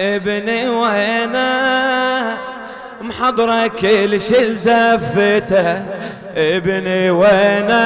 ابني 0.00 0.68
وينه 0.68 1.50
محضره 3.00 3.66
كل 3.66 4.20
شي 4.20 4.54
زفته 4.54 5.82
ابني 6.36 7.10
وينه 7.10 7.80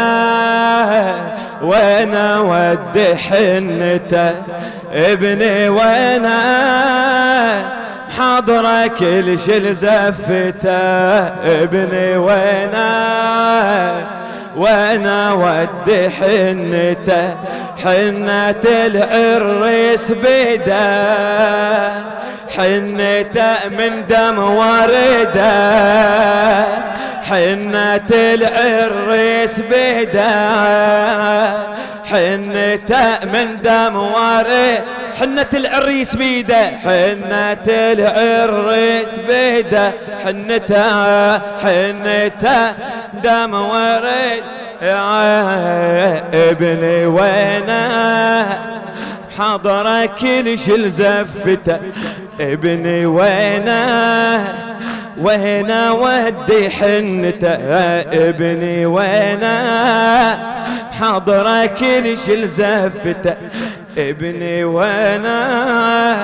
وينه 1.62 2.42
ودي 2.42 3.16
حنته. 3.16 4.30
ابني 4.92 5.68
وينه 5.68 6.38
حضره 8.18 8.86
كل 8.86 9.38
شي 9.38 9.74
زفته 9.74 10.78
ابني 11.62 12.16
وينه 12.16 12.94
وأنا 14.56 15.32
ودي 15.32 16.10
حنته. 16.10 17.34
حنة 17.84 18.64
العريس 18.64 20.12
بيده 20.12 21.92
حنته 22.56 23.68
من 23.78 24.06
دم 24.08 24.38
وردة. 24.38 25.54
حنة 27.30 28.10
العريس 28.10 29.60
بيده 29.60 30.34
حنته 32.04 33.26
من 33.32 33.56
دم 33.62 33.96
وردة. 33.96 35.03
حنة 35.20 35.46
العريس 35.54 36.16
بيده 36.16 36.66
حنة 36.66 37.66
العريس 37.68 39.08
بيده 39.28 39.92
حنته 40.24 41.38
حنته 41.38 42.72
دم 43.22 43.54
ورد 43.54 44.42
ابني 46.34 47.06
وينه. 47.06 48.58
حضر 49.38 50.06
كل 50.06 50.58
شل 50.58 50.90
زفته 50.90 51.78
ابني 52.40 53.06
وينه. 53.06 54.54
وينه 55.20 55.92
ودي 55.92 56.70
حنته 56.70 57.54
ابني 58.28 58.86
وينه. 58.86 60.38
حضر 61.00 61.66
كل 61.66 62.18
شل 62.26 62.48
زفته 62.48 63.34
ابني 63.98 64.64
وأنا 64.64 66.16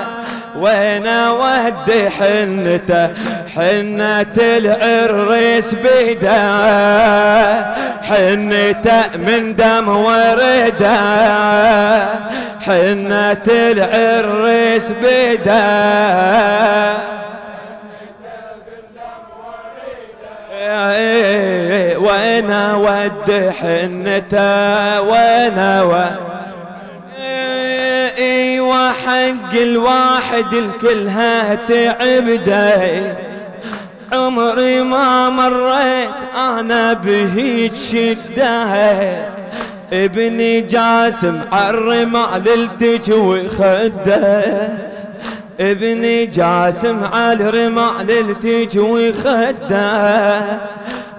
وأنا 0.55 1.31
ودي 1.31 2.09
حنته 2.09 3.09
حنة 3.55 4.35
العريس 4.37 5.75
بيده 5.75 6.41
حنته 8.01 9.17
من 9.17 9.55
دم 9.55 9.87
ورده 9.87 10.99
حنة 12.61 13.47
العريس 13.47 14.91
بيده. 14.91 15.91
وأنا 21.97 22.75
ود 22.75 23.53
حنته 23.61 25.01
وأنا 25.01 25.83
ود 25.83 26.30
حق 28.91 29.53
الواحد 29.53 30.53
الكلها 30.53 31.55
تعبده 31.55 33.15
عمري 34.13 34.81
ما 34.83 35.29
مريت 35.29 36.09
أنا 36.37 36.93
بهيج 36.93 37.71
شده 37.75 38.63
ابني 39.93 40.61
جاسم 40.61 41.39
عالرمال 41.51 42.49
التجوي 42.49 43.47
خده 43.49 44.43
ابني 45.59 46.25
جاسم 46.25 47.03
على 47.13 47.49
الرمال 47.49 48.11
التجوي 48.11 49.13
خده 49.13 50.41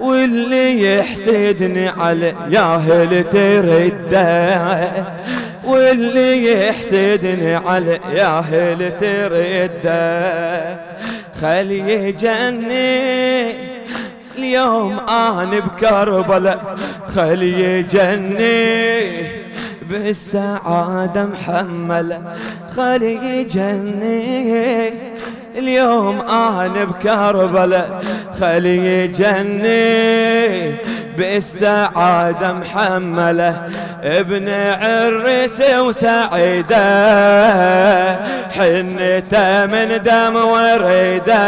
واللي 0.01 0.99
يحسدني 0.99 1.89
على 1.89 2.35
ياهل 2.51 3.25
ترده 3.33 4.93
واللي 5.65 6.53
يحسدني 6.53 7.55
على 7.55 7.99
ياهل 8.15 8.93
ترده 9.01 10.77
خلي 11.41 11.79
يجني 11.79 13.53
اليوم 14.39 14.99
أنا 15.09 15.59
بكربلاء. 15.61 16.77
خلي 17.15 17.53
يجني 17.63 19.27
بالسعادة 19.83 21.27
محملة. 21.27 22.21
خلي 22.77 23.15
يجني 23.15 24.91
اليوم 25.59 26.21
أنا 26.21 26.85
بكربلاء. 26.85 28.03
خلي 28.41 28.77
يجني 28.87 30.75
بالسعادة 31.17 32.53
محملة 32.53 33.57
ابن 34.03 34.49
عرس 34.83 35.63
وسعيدة. 35.79 36.87
حنته 38.57 39.67
من 39.67 40.03
دم 40.05 40.37
وريدة 40.37 41.43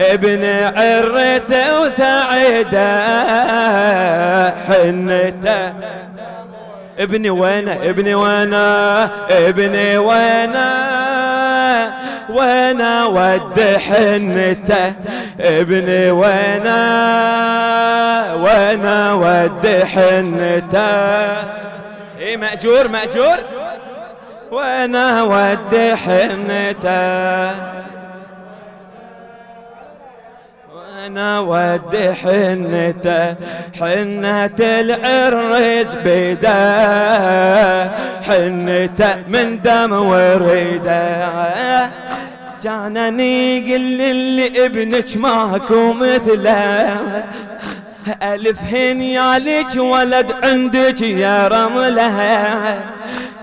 ابن 0.00 0.44
عرس 0.76 1.52
وسعيدة. 1.80 2.90
حنته 4.68 5.72
ابني 6.98 7.30
وين 7.30 7.68
ابني 7.68 8.14
وين 8.14 8.54
ابني 9.30 9.98
وين 9.98 10.56
وأنا 12.28 13.04
ود 13.04 13.60
حنته 13.60 14.92
ابني 15.40 16.10
وأنا 16.10 16.82
وأنا 18.34 19.12
ود 19.12 19.84
حنته 19.84 21.36
اي 22.20 22.36
مأجور 22.36 22.88
مأجور. 22.88 23.36
وأنا 24.50 25.22
ود 25.22 25.94
حنته 25.94 27.50
وأنا 30.74 31.40
ود 31.40 32.14
حنته 32.22 33.34
حنة 33.80 34.58
العرس 34.60 35.94
بيده 35.94 37.90
حنته 38.22 39.16
من 39.28 39.62
دم 39.62 39.92
وريده 39.92 41.26
جانني 42.66 43.60
قل 43.60 44.00
اللي 44.00 44.66
ابنك 44.66 45.16
ماكو 45.16 45.92
مثله. 45.92 47.24
ألف 48.22 48.60
هنيالك 48.72 49.76
ولد 49.76 50.32
عندك 50.42 51.00
يا 51.00 51.48
رمله. 51.48 52.16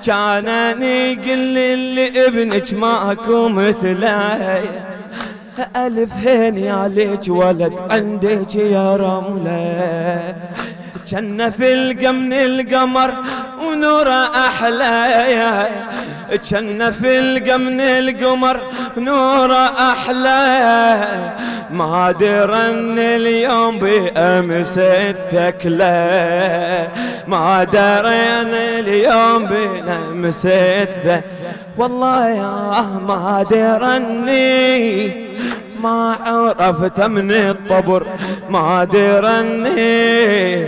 جانني 0.03 1.13
قل 1.13 1.57
اللي 1.57 2.27
ابنك 2.27 2.73
ماكو 2.73 3.49
مثله. 3.49 4.61
ألف 5.75 6.13
هنيالك 6.27 7.25
ولد 7.27 7.73
عندك 7.91 8.55
يا 8.55 8.95
رمله. 8.95 10.35
جنة 11.07 11.49
في 11.49 11.73
القمن 11.73 12.33
القمر 12.33 13.11
ونوره 13.65 14.21
أحلى. 14.47 15.67
جنة 16.49 16.91
في 16.91 17.19
القمن 17.19 17.81
القمر 17.81 18.59
نوره 18.97 19.91
أحلى. 19.91 21.07
ما 21.71 22.11
درن 22.11 22.99
اليوم 22.99 23.79
بأمس 23.79 24.77
الثكلة. 24.77 25.87
ما 27.27 27.63
درن 27.63 28.53
اليوم 28.53 29.45
الثكلة. 29.45 31.21
والله 31.77 32.29
يا 32.29 32.99
ما 33.07 33.45
درني 33.51 35.11
ما 35.83 36.15
عرفت 36.25 36.99
من 36.99 37.31
الطبر. 37.31 38.07
ما 38.49 38.83
درني 38.83 40.67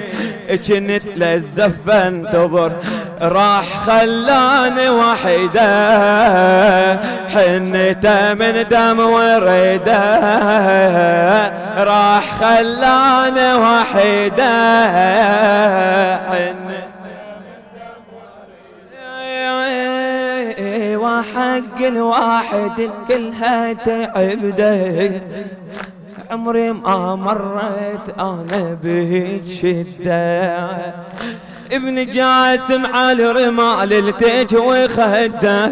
كنت 0.50 1.06
للزفة 1.16 2.08
انتظر 2.08 2.72
راح 3.22 3.80
خلاني 3.80 4.90
وحيدة. 4.90 5.66
حنته 7.30 8.34
من 8.34 8.66
دم 8.72 9.00
وريده 9.00 10.06
راح 11.78 12.24
خلاني 12.40 13.54
وحيدة. 13.54 14.56
وحق 20.96 21.80
الواحد 21.80 22.90
كلها 23.08 23.74
تعبده 23.74 25.12
عمري 26.32 26.72
ما 26.72 27.16
مريت 27.16 28.20
أنا 28.20 28.78
بهيج 28.84 29.48
شدة. 29.48 30.68
ابن 31.72 32.06
جاسم 32.06 32.86
على 32.86 33.24
رمال 33.24 33.94
التج 33.94 34.56
وخده. 34.56 35.72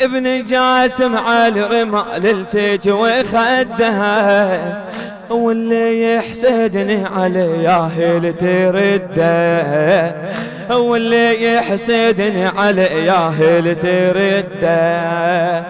ابن 0.00 0.44
جاسم 0.44 1.16
على 1.16 1.60
رمال 1.60 2.26
التج 2.26 2.88
وخدها 2.90 4.84
واللي 5.30 6.14
يحسدني 6.14 7.04
على 7.04 7.62
ياهل 7.62 8.34
ترده. 8.36 10.14
واللي 10.70 11.54
يحسدني 11.54 12.46
على 12.46 12.82
ياهل 12.82 13.76
ترده. 13.82 15.64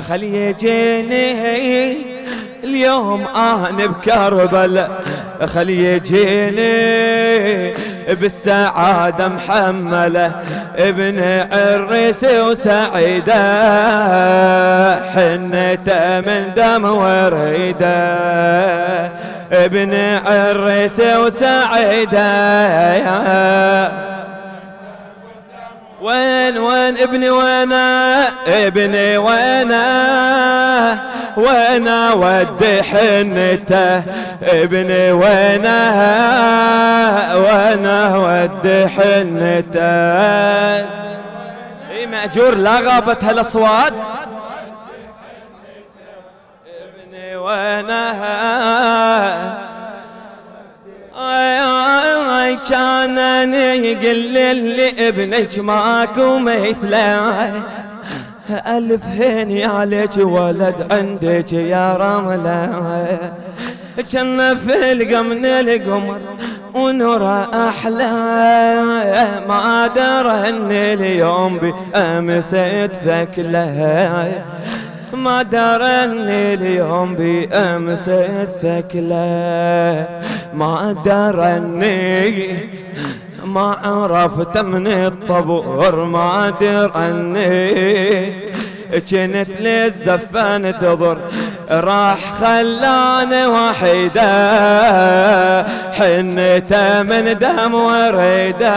خلي 0.00 0.46
يجيني 0.46 2.13
اليوم 2.64 3.24
أنا 3.36 3.86
بكربلاء 3.86 4.90
خلي 5.46 5.84
يجيني 5.84 7.74
بالسعادة 8.14 9.28
محملة 9.28 10.32
ابن 10.76 11.44
عريس 11.52 12.24
وسعيدة. 12.24 13.34
حنته 15.14 16.20
من 16.20 16.52
دم 16.56 16.84
وريدة. 16.84 17.94
ابن 19.52 19.94
عريس 20.26 21.00
وسعيدة. 21.00 22.24
وين 26.04 26.58
وين 26.58 26.98
ابني 26.98 27.30
وأنا؟ 27.30 28.24
ابني 28.46 29.16
وأنا. 29.16 30.98
وأنا 31.36 32.12
ودي 32.12 32.82
حنته. 32.82 34.02
ابني 34.42 35.12
وأنا. 35.12 35.80
وأنا 37.34 38.16
ودي 38.16 38.88
حنته. 38.88 39.80
اي 41.90 42.06
مأجور 42.06 42.54
لا 42.54 42.80
غابت 42.80 43.24
هالأصوات. 43.24 43.92
ابني 46.66 47.36
وأنا. 47.36 48.14
كان 52.70 53.54
يقل 53.84 54.16
لي 54.76 55.08
ابنك 55.08 55.58
ماكو 55.58 56.38
مثله. 56.38 57.52
ألف 58.50 59.04
هني 59.04 59.64
عليك 59.64 60.16
ولد 60.16 60.86
عندك 60.90 61.52
يا 61.52 61.96
رملة. 61.96 63.18
كنا 64.12 64.54
في 64.54 64.92
من 65.22 65.44
القمر 65.44 66.18
ونور 66.74 67.46
أحلى. 67.68 68.14
ما 69.48 69.86
ان 70.48 70.70
اليوم 70.70 71.58
بأمس 71.58 72.56
ثكله 73.04 74.32
ما 75.14 75.42
درني 75.42 76.54
اليوم 76.54 77.14
بأمس 77.14 78.08
الثكلة 78.08 79.24
ما 80.54 80.96
درني 81.04 82.58
ما 83.44 83.76
عرفت 83.84 84.58
من 84.58 84.86
الطبور 84.86 86.04
ما 86.04 86.52
درني 86.60 88.32
كنت 89.10 89.48
للزفان 89.60 90.74
تضر. 90.80 91.18
راح 91.70 92.18
خلاني 92.40 93.46
وحيدة 93.46 94.22
حنته 95.92 97.02
من 97.02 97.38
دم 97.38 97.74
وريدة. 97.74 98.74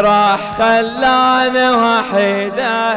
راح 0.00 0.40
خلاني 0.58 1.70
وحيدة. 1.70 2.96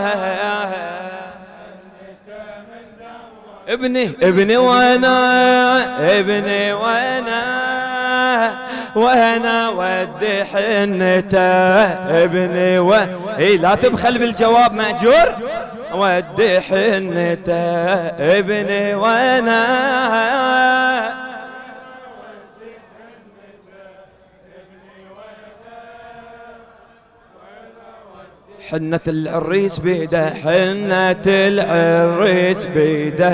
ابني 3.70 4.12
ابني 4.22 4.58
وأنا 4.58 5.20
ابني 6.20 6.74
وأنا 6.74 7.42
وأنا 8.96 9.70
ودي 9.70 10.44
حنته. 10.44 11.40
ابني 12.24 12.80
و 12.80 12.94
اي 13.40 13.58
لا 13.58 13.76
تبخل 13.76 14.18
بالجواب 14.18 14.74
مأجور. 14.74 15.30
ودي 15.94 16.62
حنته. 16.62 17.54
ابني 18.38 18.96
وأنا. 18.96 19.60
حنة 28.72 29.00
العريس 29.08 29.80
بيده 29.80 30.30
حنة 30.30 31.26
العريس 31.28 32.66
بيده. 32.66 33.30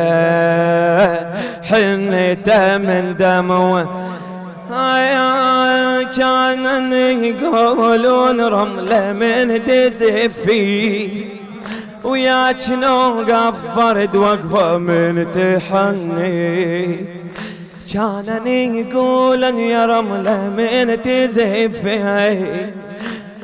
حنته 1.63 2.77
من 2.77 3.15
دمه 3.19 3.87
كان 6.17 6.93
يقولون 7.23 8.41
رملة 8.41 9.13
من 9.13 9.61
دزفي 9.67 11.09
وياك 12.03 12.69
نوقف 12.69 13.55
فرد 13.75 14.15
وقفة 14.15 14.77
من 14.77 15.25
تحني. 15.35 17.05
كان 17.93 18.47
يقولن 18.47 19.59
يا 19.59 19.85
رملة 19.85 20.49
من 20.57 21.01
تزفي 21.01 22.39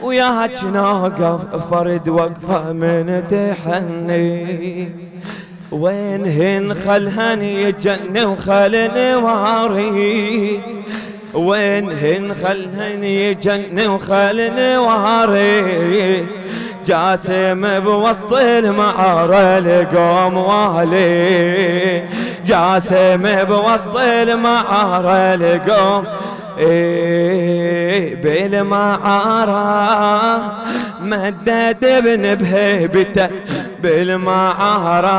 وياك 0.01 0.63
نوقف 0.63 1.69
فرد 1.71 2.09
وقفة 2.09 2.73
من 2.73 3.23
تحني. 3.29 5.11
وين 5.71 6.25
هن 6.25 6.73
خلهن 6.73 7.41
يجن 7.41 8.25
وخل 8.25 8.89
نواري 8.95 10.61
وين 11.33 11.91
هن 11.91 12.33
خلهن 12.43 13.03
يجن 13.03 13.87
وخل 13.87 14.51
نواري 14.55 16.25
جاسم 16.87 17.79
بوسط 17.79 18.33
المعارة 18.33 19.59
لقوم 19.59 20.37
والي 20.37 22.03
جاسم 22.45 23.43
بوسط 23.43 23.95
المعارة 23.97 25.35
لقوم 25.35 26.03
إيه 26.57 28.15
بالمعارة 28.23 29.61
مدد 31.01 31.85
ابن 31.85 32.35
بهيبته 32.35 33.29
بالمعارة 33.83 35.11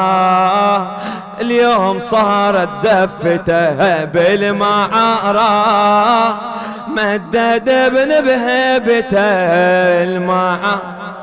اليوم 1.40 2.00
صارت 2.10 2.68
زفته 2.82 4.04
بالمعارة 4.04 5.50
مدد 6.88 7.68
ابن 7.68 8.08
بهيبته 8.26 9.18
المعارة 10.02 11.21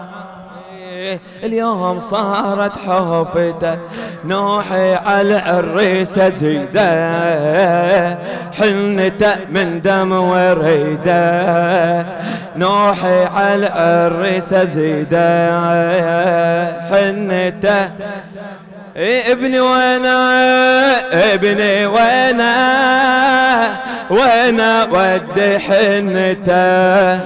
اليوم 1.44 2.00
صارت 2.00 2.72
حوفته 2.88 3.78
نوحي 4.26 4.96
على 4.96 5.22
العريسة 5.22 6.30
زيدة 6.30 8.18
حنته 8.54 9.36
من 9.50 9.82
دم 9.82 10.12
وريدة. 10.12 12.06
نوحي 12.56 13.24
على 13.24 13.56
العريسة 13.56 14.64
زيدة 14.64 15.50
حنته 16.90 17.90
ابني 18.98 19.60
وأنا 19.60 20.16
ابني 21.34 21.86
وأنا 21.86 22.56
وأنا 24.10 24.84
ودي 24.84 25.60
حنتة. 25.60 27.20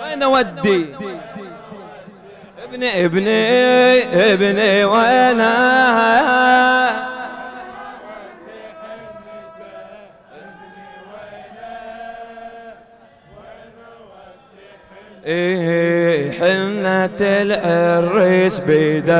وأنا 0.00 0.26
ودي. 0.26 0.86
ابني 2.66 3.04
ابني 3.04 4.32
ابني 4.32 4.84
وأنا. 4.84 5.76
حنة 16.40 17.18
العريس 17.20 18.58
بيده 18.58 19.16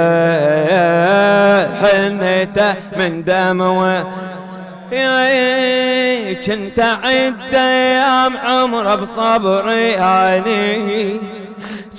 حنته 1.76 2.75
من 2.97 3.23
دم 3.23 3.61
يا 4.93 6.33
كنت 6.47 6.81
عد 6.81 7.55
أيام 7.55 8.37
عمره 8.37 8.95
بصبري 8.95 9.88
يعني 9.91 11.21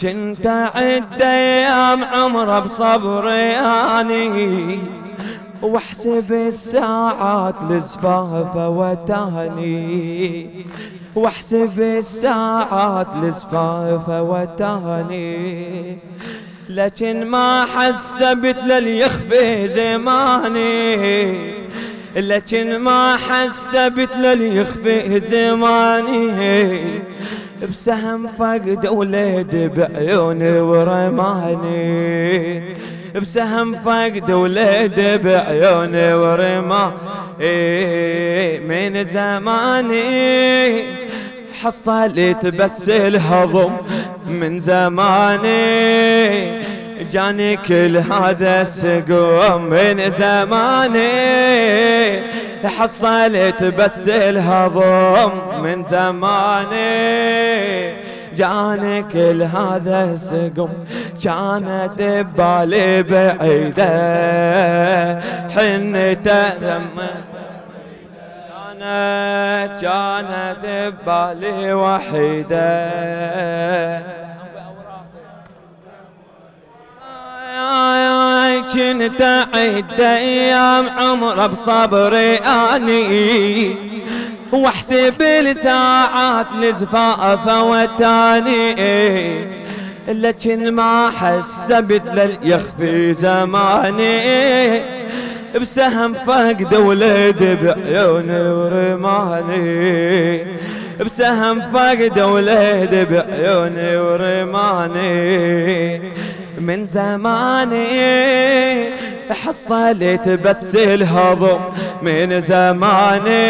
كنت 0.02 0.48
عد 0.48 1.22
أيام 1.22 2.04
عمره 2.04 2.60
بصبري 2.60 3.52
أني 4.00 4.80
واحسب 5.62 6.34
الساعات 6.34 7.56
لزفافة 7.70 8.70
وتهني. 8.70 10.50
واحسب 11.16 11.80
الساعات 11.80 13.08
لزفاف 13.24 14.10
وتاني 14.10 15.98
لكن 16.70 17.26
ما 17.26 17.66
حسبت 17.66 18.58
لليخفي 18.58 19.68
زماني. 19.68 21.38
لكن 22.16 22.78
ما 22.78 23.18
حسبت 23.18 24.16
لليخفي 24.18 25.20
زماني. 25.20 27.02
بسهم 27.62 28.28
فقد 28.28 28.88
ولد 28.88 29.72
بعيوني 29.76 30.60
ورماني. 30.60 32.62
بسهم 33.16 33.76
فقد 33.76 34.32
ولد 34.32 35.22
بعيوني 35.24 36.14
ورماني. 36.14 36.94
من 38.60 39.06
زماني 39.06 40.82
حصلت 41.62 42.46
بس 42.46 42.90
الهضم 42.90 43.72
من 44.28 44.60
زماني. 44.60 46.67
جاني 47.12 47.58
كل 47.58 47.98
هذا 47.98 48.62
السقوم 48.62 49.64
من 49.64 50.12
زماني 50.12 51.08
حصلت 52.66 53.64
بس 53.64 54.08
الهضم 54.08 55.32
من 55.64 55.84
زماني 55.92 56.88
جاني 58.36 59.04
كل 59.04 59.44
هذا 59.44 60.04
السقم 60.14 60.70
كانت 61.24 62.02
ببالي 62.02 63.04
بعيدة 63.04 63.88
حنته 65.56 66.50
كانت 68.80 69.82
كانت 69.82 70.64
ببالي 70.64 71.74
وحيدة 71.74 72.68
كنت 78.74 79.22
أعد 79.22 80.00
أيام 80.02 80.90
عمر 80.90 81.48
بصبري 81.48 82.36
أني 82.36 83.76
وأحسب 84.52 85.22
الساعات 85.22 86.46
لزفاف 86.62 87.48
وتاني. 87.48 88.76
لكن 90.08 90.76
ما 90.76 91.10
حسبت 91.10 92.02
لليخفي 92.14 93.14
زماني. 93.14 94.82
بسهم 95.62 96.14
فقد 96.14 96.76
ولد 96.76 97.58
بعيوني 97.64 98.42
ورماني. 98.52 99.78
بسهم 101.06 101.62
فقد 101.62 102.20
ولد 102.20 103.08
بعيوني 103.12 103.98
ورماني. 103.98 105.08
من 106.58 106.86
زماني 106.86 107.88
حصلت 109.46 110.30
بس 110.30 110.76
الهضم. 110.76 111.60
من 112.02 112.42
زماني 112.42 113.48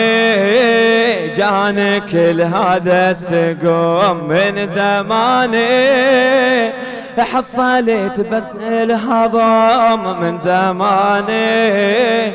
جاني 1.37 1.99
كل 1.99 2.41
هذا 2.41 3.11
السقوم. 3.11 4.27
من 4.29 4.67
زماني 4.67 5.77
حصلت 7.17 8.25
بس 8.31 8.43
الهضم. 8.67 10.19
من 10.21 10.39
زماني 10.39 12.31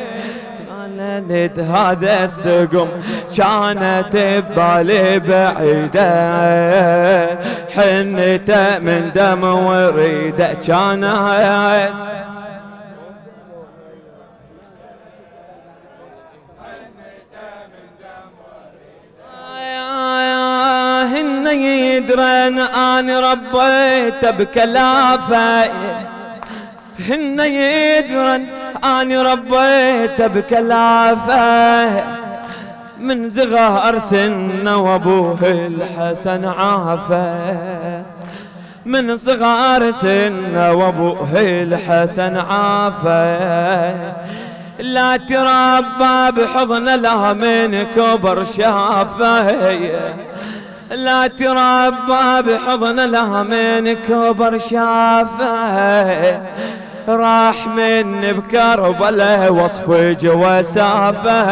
كانت 1.29 1.59
هذا 1.59 2.25
السقم 2.25 2.89
كانت 3.37 4.05
ببالي 4.13 5.19
بعيدة. 5.19 6.09
حنته 7.75 8.79
من 8.79 9.11
دم 9.15 9.45
وريده 9.45 10.55
كانت 10.67 12.13
هن 21.13 21.47
يدرن 21.47 22.59
اني 22.59 23.17
ربيت 23.17 24.25
بكلافة. 24.25 25.65
هن 27.09 27.41
يدرن 27.41 28.47
اني 28.85 29.19
ربيت 29.19 30.23
بكلافة. 30.23 32.03
من 33.03 33.29
زغار 33.29 33.99
سنه 33.99 34.77
وابوه 34.77 35.39
الحسن 35.43 36.45
عافه 36.45 38.03
من 38.87 39.17
صغار 39.17 39.91
سنه 39.91 40.73
وابوه 40.73 41.29
الحسن 41.35 42.37
عافه 42.37 43.95
لا 44.79 45.17
تربى 45.17 46.43
بحضن 46.43 46.85
لا 46.85 47.33
من 47.33 47.87
كبر 47.97 48.45
شافه 48.45 49.77
لا 50.91 51.27
تربى 51.27 52.53
بحضن 52.53 52.97
لا 52.97 53.43
من 53.43 53.97
كبر 54.09 54.59
شافه 54.59 56.41
راح 57.09 57.67
من 57.67 58.21
بكربلاء 58.33 59.53
وصف 59.53 59.91
جواسافه. 60.21 61.47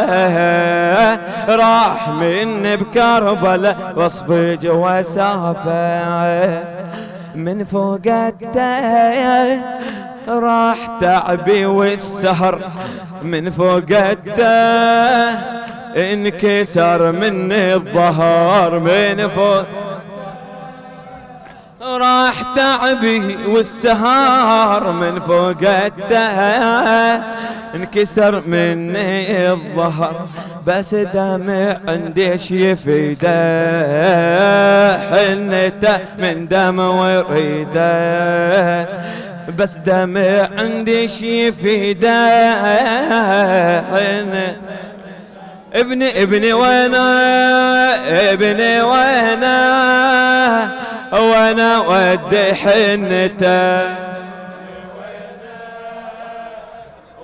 راح 1.49 2.09
من 2.09 2.76
بكربلاء 2.76 3.92
وصف 3.97 4.30
جواسافه. 4.62 6.00
من 7.35 7.64
فوق 7.64 8.07
راح 10.28 10.76
تعبي 11.00 11.66
والسهر. 11.66 12.61
من 13.23 13.50
فوق 13.50 13.92
انكسر 15.97 17.12
مني 17.12 17.75
الظهر. 17.75 18.78
من 18.78 19.28
فوق 19.28 19.89
راح 21.82 22.42
تعبي 22.56 23.37
والسهار 23.46 24.92
من 24.92 25.20
فوق 25.20 25.64
انكسر 27.75 28.42
مني 28.46 29.50
الظهر 29.52 30.28
بس 30.66 30.94
دمع 30.94 31.76
عندي 31.88 32.30
يفيده 32.50 33.30
حنته 35.10 35.99
من 36.18 36.49
دم 36.49 36.78
وريده 36.78 37.80
بس 39.58 39.76
دمع 39.76 40.49
عندي 40.58 41.04
يفيده 41.22 42.28
حنته 43.92 44.56
ابني 45.75 46.22
ابني 46.22 46.52
وأنا 46.52 47.12
ابني 48.32 48.82
وأنا 48.82 50.79
وأنا 51.12 51.79
ودي 51.79 52.55
حنته. 52.55 53.83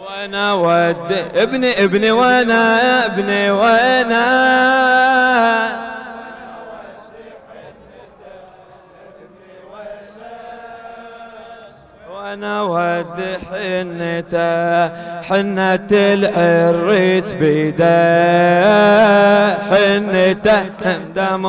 وأنا 0.00 0.52
ودي 0.52 1.20
ابني 1.42 1.84
ابني 1.84 2.10
وأنا 2.10 3.06
ابني 3.06 3.50
وأنا. 3.50 4.26
وأنا 12.14 12.62
ودي 12.62 13.38
حنته. 13.50 14.88
حنة 15.22 15.88
العريس 15.92 17.32
بيده. 17.32 17.86
حنته 19.70 20.62
دم 21.14 21.44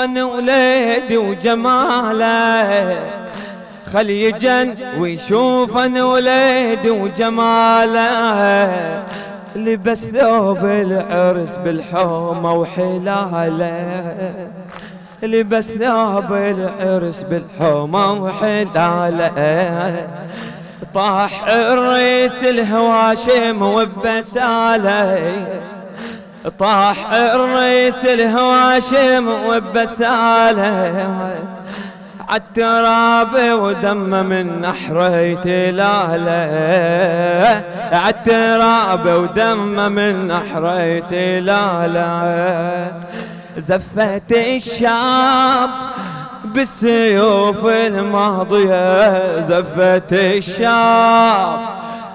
يشوف 0.00 0.10
أنا 0.10 0.24
ولادي 0.24 1.16
وجماله. 1.16 2.96
خلي 3.92 4.22
يجن 4.22 4.74
ويشوف 4.98 5.76
أنا 5.76 6.04
ولادي 6.04 6.90
وجماله. 6.90 8.12
لبس 9.56 9.98
ثوب 9.98 10.64
العرس 10.64 11.56
بالحومة 11.64 12.52
وحلاله. 12.52 14.48
لبس 15.22 15.64
ثوب 15.64 16.32
العرس 16.32 17.22
بالحومة 17.22 18.12
وحلاله. 18.12 20.06
طاح 20.94 21.44
الريس 21.48 22.44
الهواشم 22.44 23.62
وبساله. 23.62 25.32
طاح 26.58 27.12
الريس 27.12 28.04
الهواشم 28.04 29.28
وبساله 29.28 31.08
عالتراب 32.28 33.28
ودم 33.52 34.26
من 34.26 34.60
نحره 34.60 35.34
تلاله 35.44 36.50
عالتراب 37.92 39.06
ودم 39.06 39.92
من 39.92 40.28
نحره 40.28 41.02
تلاله 41.10 42.92
زفت 43.58 44.32
الشاب 44.32 45.70
بالسيوف 46.44 47.66
الماضية. 47.66 49.40
زفت 49.40 50.12
الشاب 50.12 51.58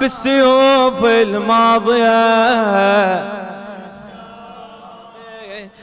بالسيوف 0.00 1.04
الماضية. 1.04 2.16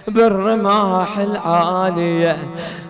بالرماح 0.07 1.17
العالية 1.17 2.37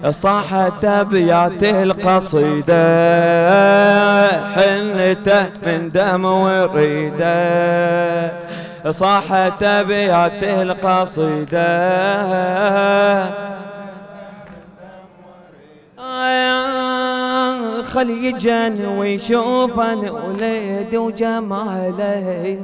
صاحت 0.09 0.85
أبيات 0.85 1.63
القصيدة. 1.63 2.73
حنته 4.55 5.49
من 5.65 5.91
دم 5.93 6.25
وريدة. 6.25 7.33
صاحت 8.91 9.63
أبيات 9.63 10.43
القصيدة. 10.43 11.63
خلي 17.93 18.25
يجن 18.25 18.85
ويشوفن 18.85 20.09
وليد 20.09 20.95
وجماله 20.95 22.57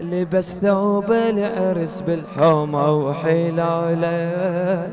لبس 0.00 0.44
ثوب 0.62 1.12
العرس 1.12 2.02
بالحومة 2.06 2.92
وحلاله 2.92 4.88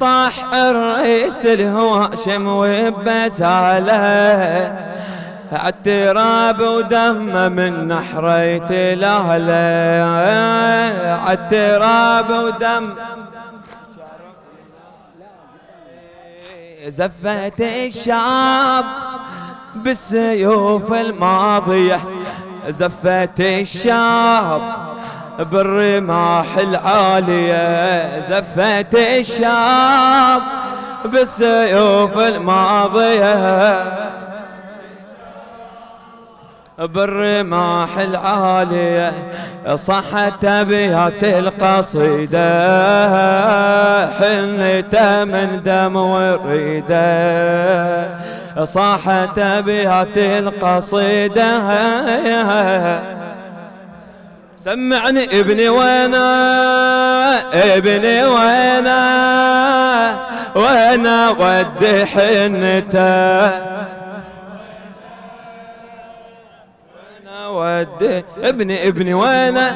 طاح 0.00 0.54
الرئيس 0.54 1.46
الهواشم 1.46 2.46
وبساله 2.46 3.96
عالتراب 5.52 6.60
ودم 6.60 7.52
من 7.52 7.88
نحريت 7.88 8.70
الاهله 8.70 10.04
عالتراب 11.26 12.30
ودم 12.30 12.90
زفت 16.88 17.60
الشاب 17.60 18.84
بالسيوف 19.74 20.92
الماضية. 20.92 22.00
زفت 22.68 23.40
الشاب 23.40 24.60
بالرماح 25.38 26.56
العالية. 26.56 28.20
زفت 28.30 28.94
الشاب 28.94 30.42
بالسيوف 31.04 32.18
الماضية. 32.18 33.82
بالرماح 36.78 37.98
العالية 37.98 39.12
صحت 39.74 40.44
أبيات 40.44 41.24
القصيدة 41.24 42.46
حنته 44.10 45.24
من 45.24 45.60
دم 45.64 45.96
وريدة. 45.96 47.06
صاحت 48.64 49.38
أبيات 49.38 50.16
القصيدة 50.16 51.58
سمعني 54.64 55.40
ابني 55.40 55.68
وأنا 55.68 56.26
ابني 57.52 58.24
وأنا 58.24 59.06
وأنا 60.54 61.30
ودي 61.30 62.06
حنته 62.06 63.50
ودي 67.56 68.24
ابني 68.42 68.88
ابني 68.88 69.14
وأنا. 69.14 69.66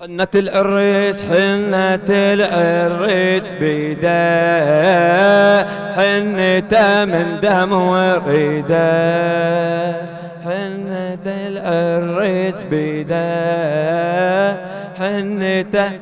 حنة 0.00 0.28
العريس 0.34 1.22
حنة 1.22 2.08
العريس 2.08 3.50
بيده. 3.60 4.10
حنته 5.96 7.04
من 7.04 7.38
دم 7.42 7.72
وريده. 7.72 8.90
حنة 10.44 11.26
العريس 11.26 12.62
بيده. 12.62 13.30
حنته 14.98 15.92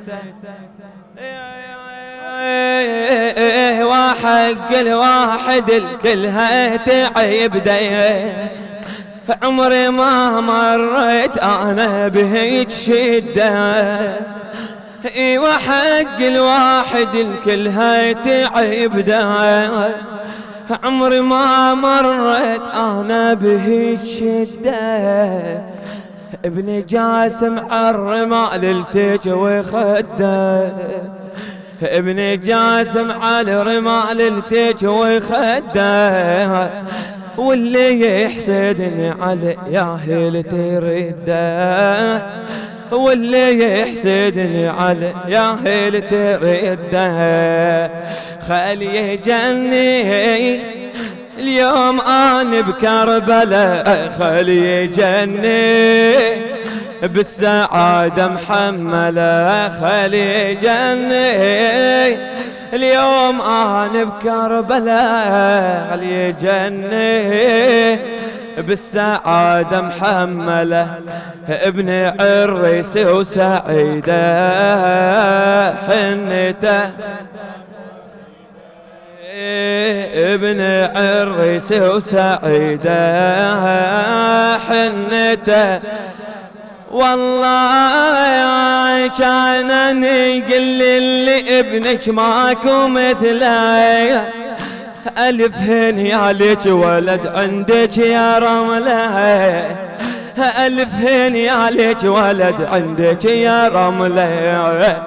وحق 4.38 4.74
الواحد 4.77 5.70
الكل 5.70 6.27
هتعيب 6.27 7.57
ديه 7.57 8.51
عمري 9.42 9.88
ما 9.88 10.40
مريت 10.40 11.37
أنا 11.38 12.09
بهيج 12.09 12.70
شدة. 12.70 13.98
اي 15.16 15.38
وحق 15.38 16.20
الواحد 16.20 17.09
الكل 17.14 17.68
هاي 17.68 18.14
تعب 18.14 18.98
ده 18.98 19.70
عمري 20.85 21.20
ما 21.20 21.74
مريت 21.74 22.62
أنا 22.74 23.35
بهيج 23.35 23.98
شدة. 24.05 25.40
ابن 26.44 26.85
جاسم 26.88 27.59
الرمال 27.72 28.64
التج 28.64 29.29
وخده 29.29 30.72
ابن 31.83 32.41
جاسم 32.41 33.11
على 33.11 33.62
رمال 33.62 34.21
التج 34.21 34.87
وخده 34.87 36.71
واللي 37.37 38.25
يحسدني 38.25 39.12
على 39.21 39.57
ياهل 39.71 40.45
ترده. 40.51 42.23
واللي 42.93 43.81
يحسدني 43.81 44.69
على 44.69 45.12
ياهل 45.29 46.03
ترده. 46.11 47.91
خلي 48.49 49.17
جني 49.17 50.61
اليوم 51.38 52.01
أنا 52.01 52.61
بكربلاء 52.61 54.12
خلي 54.19 54.87
جني 54.87 56.58
بالسعادة 57.03 58.29
محملة 58.29 59.69
خلي 59.69 60.55
جني 60.55 62.17
اليوم 62.73 63.41
أنا 63.41 64.05
بكربلاء 64.05 65.89
علي 65.93 66.33
جني 66.33 67.99
بالسعادة 68.59 69.81
محملة 69.81 70.89
ابن 71.49 72.13
عريس 72.21 72.97
وسعيدة 72.97 74.15
حنته 75.75 76.91
ابن 80.35 80.61
عريس 80.97 81.73
وسعيدة 81.73 82.99
حنته 84.59 85.81
والله 86.90 88.79
كان 89.18 90.05
يقول 90.05 90.62
لي 90.62 91.61
ابنك 91.61 92.09
ماكو 92.09 92.88
مثله. 92.88 94.24
ألف 95.18 95.57
هني 95.57 96.14
عليك 96.14 96.66
ولد 96.66 97.27
عندك 97.27 97.98
يا 97.98 98.38
رملة. 98.38 99.18
ألف 100.38 100.88
هني 100.94 101.48
عليك 101.48 102.05
ولد 102.05 102.68
عندك 102.72 103.24
يا 103.24 103.68
رملة. 103.68 105.03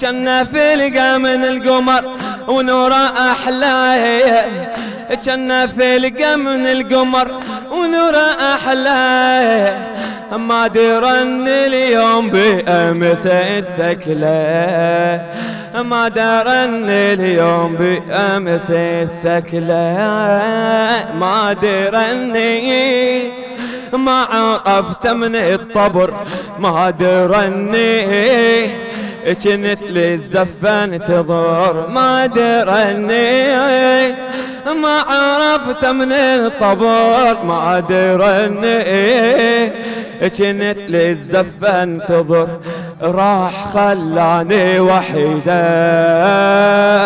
كنا 0.00 0.44
فلقة 0.44 1.18
من 1.18 1.44
القمر 1.44 2.04
ونوره 2.48 3.30
أحلى. 3.32 4.44
كنا 5.24 5.66
فلقة 5.66 6.36
من 6.36 6.66
القمر 6.66 7.30
ونوره 7.70 8.36
أحلى. 8.54 9.91
ما 10.36 10.66
درن 10.66 11.48
اليوم 11.48 12.30
بأمس 12.30 13.26
الثكلة. 13.26 14.32
ما 15.82 16.08
درن 16.08 16.84
اليوم 16.88 17.74
بأمس 17.74 18.70
الثكلة. 18.70 19.92
ما 21.20 21.52
درني 21.62 23.22
ما 23.92 24.26
عرفت 24.32 25.06
من 25.06 25.36
الطبر. 25.36 26.14
ما 26.58 26.90
درني 26.90 28.66
كنت 29.44 29.82
للزفة 29.82 30.84
انتظر 30.84 31.88
ما 31.88 32.26
درني 32.26 33.52
ما 34.82 34.98
عرفت 35.08 35.84
من 35.84 36.12
الطبر. 36.12 37.36
ما 37.44 37.80
درني 37.88 39.72
كنت 40.28 40.78
للزفة 40.78 41.82
انتظر 41.82 42.48
راح 43.00 43.66
خلاني 43.66 44.80
وحيدة 44.80 45.62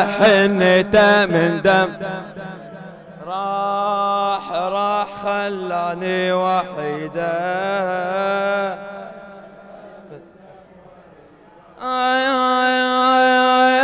حنته 0.06 1.26
من 1.26 1.60
دم 1.64 1.88
راح 3.26 4.52
راح 4.52 5.08
خلاني 5.22 6.32
وحيدة 6.32 7.32
آي 11.82 12.28
آي 12.28 12.76
آي 13.56 13.80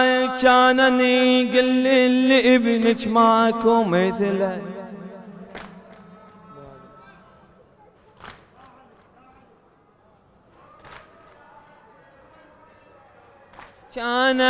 آي 0.00 0.28
كانني 0.42 1.42
قل 1.58 1.64
لي 1.64 2.56
ابنك 2.56 3.08
ماكو 3.08 3.84
مثله 3.84 4.58
كان 13.96 14.40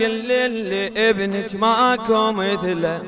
قل 0.00 0.24
لي 0.28 1.10
ابنك 1.10 1.54
ماكو 1.54 2.32
مثله 2.32 3.00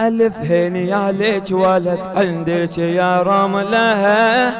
ألف 0.00 0.36
هني 0.36 0.92
عليك 0.92 1.50
ولد 1.50 1.98
عندك 2.16 2.78
يا 2.78 3.22
رملة. 3.22 4.54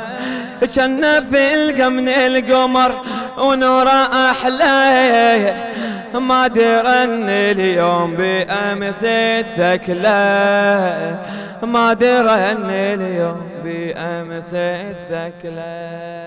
كان 0.77 1.25
في 1.31 1.55
القمن 1.55 2.09
القمر 2.09 2.93
ونوره 3.39 4.31
أحلى. 4.31 5.55
ما 6.15 6.47
درن 6.47 7.29
اليوم 7.29 8.15
بأمس 8.17 9.07
ثكلة. 9.57 10.13
ما 11.63 11.93
درن 11.93 12.71
اليوم 12.71 13.43
بأمس 13.65 14.51
ثكلة. 15.09 16.23